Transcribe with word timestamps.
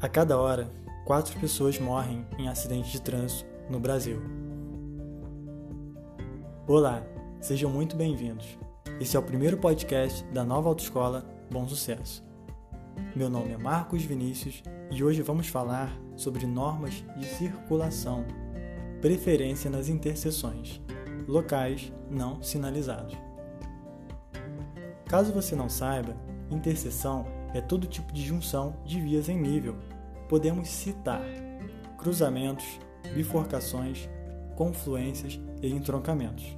A 0.00 0.08
cada 0.08 0.38
hora, 0.38 0.70
quatro 1.04 1.36
pessoas 1.40 1.76
morrem 1.80 2.24
em 2.38 2.48
acidentes 2.48 2.92
de 2.92 3.02
trânsito 3.02 3.50
no 3.68 3.80
Brasil. 3.80 4.22
Olá, 6.68 7.02
sejam 7.40 7.68
muito 7.68 7.96
bem-vindos. 7.96 8.56
Esse 9.00 9.16
é 9.16 9.18
o 9.18 9.22
primeiro 9.24 9.56
podcast 9.56 10.22
da 10.26 10.44
nova 10.44 10.68
autoescola 10.68 11.26
Bom 11.50 11.66
Sucesso. 11.66 12.24
Meu 13.16 13.28
nome 13.28 13.50
é 13.50 13.56
Marcos 13.56 14.04
Vinícius 14.04 14.62
e 14.88 15.02
hoje 15.02 15.20
vamos 15.20 15.48
falar 15.48 15.90
sobre 16.14 16.46
normas 16.46 17.04
de 17.16 17.26
circulação, 17.26 18.24
preferência 19.00 19.68
nas 19.68 19.88
interseções, 19.88 20.80
locais 21.26 21.92
não 22.08 22.40
sinalizados. 22.40 23.16
Caso 25.06 25.32
você 25.32 25.56
não 25.56 25.68
saiba, 25.68 26.14
interseção 26.52 27.26
é 27.54 27.60
todo 27.60 27.86
tipo 27.86 28.12
de 28.12 28.22
junção 28.22 28.76
de 28.84 29.00
vias 29.00 29.28
em 29.28 29.38
nível. 29.38 29.76
Podemos 30.28 30.68
citar 30.68 31.22
cruzamentos, 31.96 32.66
bifurcações, 33.14 34.08
confluências 34.56 35.40
e 35.62 35.68
entroncamentos. 35.68 36.56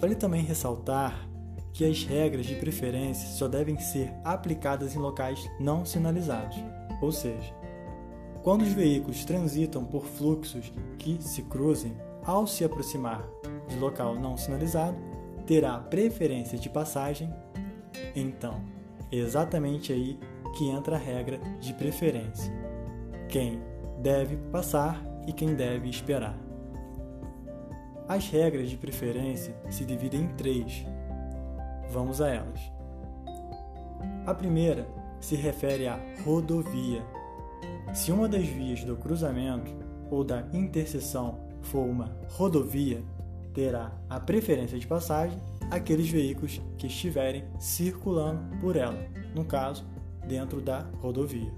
Vale 0.00 0.14
também 0.14 0.42
ressaltar 0.42 1.28
que 1.72 1.84
as 1.84 2.04
regras 2.04 2.46
de 2.46 2.54
preferência 2.56 3.28
só 3.28 3.48
devem 3.48 3.78
ser 3.78 4.12
aplicadas 4.24 4.94
em 4.94 4.98
locais 4.98 5.48
não 5.60 5.84
sinalizados, 5.84 6.56
ou 7.00 7.12
seja, 7.12 7.54
quando 8.42 8.62
os 8.62 8.72
veículos 8.72 9.24
transitam 9.24 9.84
por 9.84 10.04
fluxos 10.04 10.72
que 10.98 11.22
se 11.22 11.42
cruzem, 11.42 11.96
ao 12.24 12.46
se 12.46 12.64
aproximar 12.64 13.26
de 13.68 13.76
local 13.76 14.14
não 14.14 14.36
sinalizado, 14.36 14.96
terá 15.46 15.78
preferência 15.78 16.58
de 16.58 16.68
passagem. 16.68 17.32
Então, 18.14 18.60
exatamente 19.10 19.92
aí 19.92 20.18
que 20.56 20.68
entra 20.68 20.96
a 20.96 20.98
regra 20.98 21.38
de 21.60 21.72
preferência. 21.74 22.52
Quem 23.28 23.60
deve 24.00 24.36
passar 24.50 25.02
e 25.26 25.32
quem 25.32 25.54
deve 25.54 25.88
esperar. 25.88 26.36
As 28.08 28.28
regras 28.28 28.70
de 28.70 28.76
preferência 28.76 29.54
se 29.70 29.84
dividem 29.84 30.22
em 30.22 30.28
três. 30.28 30.86
Vamos 31.90 32.20
a 32.20 32.28
elas. 32.28 32.60
A 34.26 34.34
primeira 34.34 34.86
se 35.20 35.36
refere 35.36 35.86
à 35.86 36.00
rodovia. 36.24 37.02
Se 37.92 38.12
uma 38.12 38.28
das 38.28 38.46
vias 38.46 38.84
do 38.84 38.96
cruzamento 38.96 39.70
ou 40.10 40.24
da 40.24 40.44
interseção 40.52 41.38
for 41.60 41.84
uma 41.84 42.16
rodovia, 42.30 43.02
terá 43.52 43.92
a 44.08 44.20
preferência 44.20 44.78
de 44.78 44.86
passagem 44.86 45.38
aqueles 45.70 46.08
veículos 46.08 46.60
que 46.76 46.86
estiverem 46.86 47.44
circulando 47.58 48.56
por 48.58 48.76
ela, 48.76 48.98
no 49.34 49.44
caso, 49.44 49.86
dentro 50.26 50.60
da 50.60 50.80
rodovia. 51.00 51.52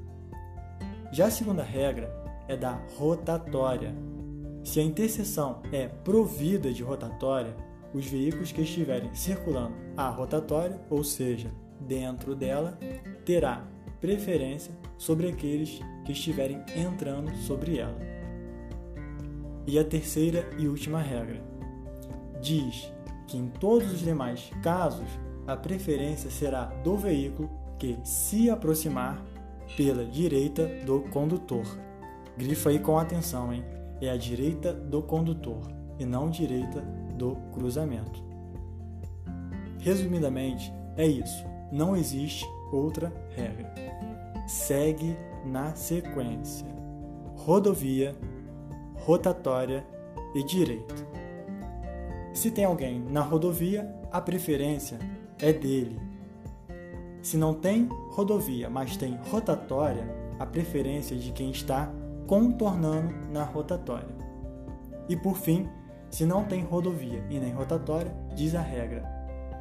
Já 1.12 1.26
a 1.26 1.30
segunda 1.30 1.62
regra 1.62 2.10
é 2.48 2.56
da 2.56 2.80
rotatória. 2.96 3.94
Se 4.64 4.80
a 4.80 4.82
interseção 4.82 5.62
é 5.72 5.88
provida 5.88 6.72
de 6.72 6.82
rotatória, 6.82 7.54
os 7.92 8.06
veículos 8.06 8.52
que 8.52 8.62
estiverem 8.62 9.12
circulando 9.14 9.74
a 9.96 10.08
rotatória, 10.08 10.80
ou 10.88 11.02
seja, 11.02 11.50
dentro 11.80 12.34
dela, 12.36 12.78
terá 13.24 13.66
preferência 14.00 14.72
sobre 14.96 15.28
aqueles 15.28 15.80
que 16.04 16.12
estiverem 16.12 16.62
entrando 16.76 17.34
sobre 17.38 17.78
ela. 17.78 17.98
E 19.66 19.78
a 19.78 19.84
terceira 19.84 20.48
e 20.58 20.68
última 20.68 21.00
regra 21.00 21.42
diz 22.40 22.92
que 23.30 23.38
em 23.38 23.46
todos 23.46 23.92
os 23.92 24.00
demais 24.00 24.50
casos 24.60 25.06
a 25.46 25.56
preferência 25.56 26.28
será 26.28 26.64
do 26.64 26.96
veículo 26.96 27.48
que 27.78 27.96
se 28.02 28.50
aproximar 28.50 29.24
pela 29.76 30.04
direita 30.04 30.66
do 30.84 31.02
condutor. 31.02 31.64
Grifa 32.36 32.70
aí 32.70 32.80
com 32.80 32.98
atenção, 32.98 33.52
hein? 33.52 33.64
É 34.00 34.10
a 34.10 34.16
direita 34.16 34.72
do 34.72 35.00
condutor 35.00 35.62
e 35.98 36.04
não 36.04 36.28
direita 36.28 36.80
do 37.16 37.36
cruzamento. 37.52 38.22
Resumidamente, 39.78 40.72
é 40.96 41.06
isso. 41.06 41.44
Não 41.70 41.96
existe 41.96 42.44
outra 42.72 43.12
regra. 43.36 43.72
Segue 44.48 45.16
na 45.46 45.74
sequência: 45.76 46.66
rodovia, 47.36 48.16
rotatória 48.96 49.86
e 50.34 50.42
direita. 50.42 51.19
Se 52.32 52.50
tem 52.50 52.64
alguém 52.64 53.00
na 53.00 53.22
rodovia, 53.22 53.92
a 54.10 54.20
preferência 54.20 54.98
é 55.38 55.52
dele. 55.52 56.00
Se 57.22 57.36
não 57.36 57.52
tem 57.52 57.88
rodovia, 58.10 58.70
mas 58.70 58.96
tem 58.96 59.18
rotatória, 59.30 60.04
a 60.38 60.46
preferência 60.46 61.14
é 61.14 61.18
de 61.18 61.32
quem 61.32 61.50
está 61.50 61.92
contornando 62.26 63.12
na 63.32 63.42
rotatória. 63.42 64.14
E 65.08 65.16
por 65.16 65.36
fim, 65.36 65.68
se 66.08 66.24
não 66.24 66.44
tem 66.44 66.62
rodovia 66.62 67.24
e 67.28 67.38
nem 67.38 67.52
rotatória, 67.52 68.14
diz 68.34 68.54
a 68.54 68.62
regra 68.62 69.04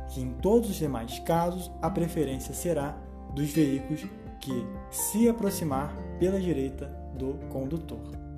que 0.09 0.21
em 0.21 0.31
todos 0.33 0.69
os 0.69 0.75
demais 0.75 1.19
casos 1.19 1.71
a 1.81 1.89
preferência 1.89 2.53
será 2.53 2.97
dos 3.33 3.49
veículos 3.49 4.05
que 4.39 4.65
se 4.89 5.27
aproximar 5.27 5.95
pela 6.19 6.39
direita 6.39 6.87
do 7.13 7.33
condutor. 7.49 8.28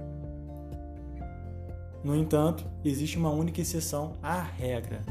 No 2.04 2.16
entanto, 2.16 2.66
existe 2.84 3.18
uma 3.18 3.30
única 3.30 3.62
exceção 3.62 4.14
à 4.24 4.42
regra. 4.42 5.02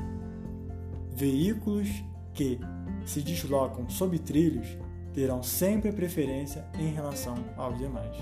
Veículos 1.12 1.88
que 2.34 2.58
se 3.04 3.22
deslocam 3.22 3.88
sob 3.88 4.18
trilhos 4.18 4.66
terão 5.12 5.42
sempre 5.42 5.92
preferência 5.92 6.66
em 6.78 6.92
relação 6.92 7.36
aos 7.56 7.78
demais. 7.78 8.16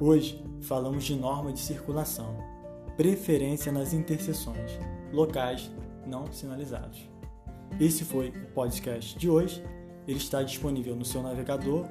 Hoje 0.00 0.44
falamos 0.62 1.04
de 1.04 1.14
norma 1.14 1.52
de 1.52 1.60
circulação, 1.60 2.36
preferência 2.96 3.70
nas 3.70 3.92
interseções, 3.92 4.78
locais 5.12 5.70
não 6.06 6.30
sinalizados. 6.32 7.08
Esse 7.80 8.04
foi 8.04 8.28
o 8.28 8.46
podcast 8.52 9.18
de 9.18 9.28
hoje. 9.28 9.62
Ele 10.06 10.18
está 10.18 10.42
disponível 10.42 10.94
no 10.94 11.04
seu 11.04 11.22
navegador, 11.22 11.86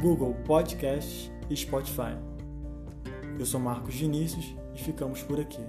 Google 0.00 0.34
Podcasts 0.44 1.30
e 1.48 1.56
Spotify. 1.56 2.16
Eu 3.38 3.46
sou 3.46 3.60
Marcos 3.60 3.94
Vinícius 3.94 4.56
e 4.74 4.78
ficamos 4.78 5.22
por 5.22 5.38
aqui. 5.38 5.64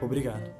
Obrigado. 0.00 0.50